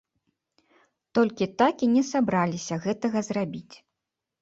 Толькі 1.19 1.49
так 1.63 1.75
і 1.89 1.91
не 1.95 2.03
сабраліся 2.11 2.75
гэтага 2.89 3.19
зрабіць. 3.33 3.75